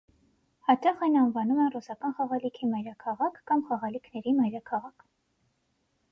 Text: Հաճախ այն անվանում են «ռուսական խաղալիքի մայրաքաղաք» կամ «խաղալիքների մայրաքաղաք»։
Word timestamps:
Հաճախ 0.67 1.01
այն 1.07 1.17
անվանում 1.23 1.59
են 1.65 1.67
«ռուսական 1.75 2.15
խաղալիքի 2.21 2.69
մայրաքաղաք» 2.71 3.37
կամ 3.51 3.61
«խաղալիքների 3.67 4.33
մայրաքաղաք»։ 4.39 5.05